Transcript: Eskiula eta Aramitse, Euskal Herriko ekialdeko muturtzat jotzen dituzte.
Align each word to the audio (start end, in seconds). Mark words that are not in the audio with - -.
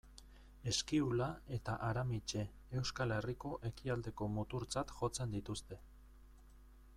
Eskiula 0.69 1.27
eta 1.57 1.75
Aramitse, 1.87 2.45
Euskal 2.81 3.13
Herriko 3.17 3.53
ekialdeko 3.71 4.31
muturtzat 4.39 4.95
jotzen 5.03 5.37
dituzte. 5.39 5.81